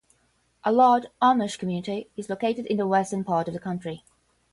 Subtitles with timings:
[0.63, 4.03] A large Amish community is located in the western part of the county.